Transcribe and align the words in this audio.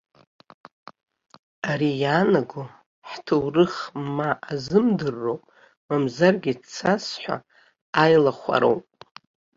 Ари 1.69 1.89
иаанаго 2.03 2.63
ҳҭоурых 3.09 3.73
ма 4.15 4.29
азымдырроуп, 4.51 5.43
мамзаргьы 5.87 6.53
цасҳәа 6.73 7.35
аилахәароуп. 8.01 8.87